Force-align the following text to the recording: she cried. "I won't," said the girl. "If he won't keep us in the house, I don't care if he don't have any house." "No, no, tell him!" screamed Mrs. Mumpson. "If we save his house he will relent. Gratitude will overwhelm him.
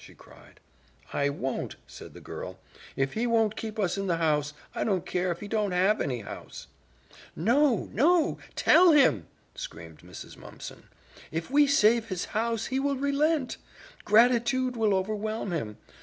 she 0.03 0.15
cried. 0.15 0.59
"I 1.13 1.29
won't," 1.29 1.75
said 1.85 2.15
the 2.15 2.21
girl. 2.21 2.57
"If 2.95 3.13
he 3.13 3.27
won't 3.27 3.55
keep 3.55 3.77
us 3.77 3.99
in 3.99 4.07
the 4.07 4.17
house, 4.17 4.51
I 4.73 4.83
don't 4.83 5.05
care 5.05 5.31
if 5.31 5.41
he 5.41 5.47
don't 5.47 5.73
have 5.73 6.01
any 6.01 6.21
house." 6.21 6.65
"No, 7.35 7.87
no, 7.93 8.39
tell 8.55 8.93
him!" 8.93 9.27
screamed 9.53 9.99
Mrs. 9.99 10.35
Mumpson. 10.37 10.85
"If 11.31 11.51
we 11.51 11.67
save 11.67 12.07
his 12.07 12.25
house 12.33 12.65
he 12.65 12.79
will 12.79 12.97
relent. 12.97 13.57
Gratitude 14.03 14.75
will 14.75 14.95
overwhelm 14.95 15.51
him. 15.51 15.77